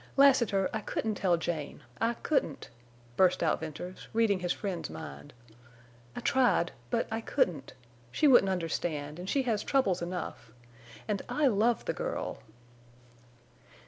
"Lassiter, 0.17 0.67
I 0.73 0.79
couldn't 0.79 1.13
tell 1.13 1.37
Jane! 1.37 1.83
I 2.01 2.15
couldn't," 2.15 2.71
burst 3.17 3.43
out 3.43 3.59
Venters, 3.59 4.07
reading 4.13 4.39
his 4.39 4.51
friend's 4.51 4.89
mind. 4.89 5.31
"I 6.15 6.21
tried. 6.21 6.71
But 6.89 7.07
I 7.11 7.21
couldn't. 7.21 7.73
She 8.11 8.27
wouldn't 8.27 8.49
understand, 8.49 9.19
and 9.19 9.29
she 9.29 9.43
has 9.43 9.61
troubles 9.63 10.01
enough. 10.01 10.49
And 11.07 11.21
I 11.29 11.45
love 11.45 11.85
the 11.85 11.93
girl!" 11.93 12.39